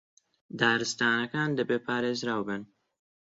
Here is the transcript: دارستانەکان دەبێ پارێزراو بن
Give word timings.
دارستانەکان 0.59 1.49
دەبێ 1.59 1.77
پارێزراو 1.85 2.41
بن 2.47 2.61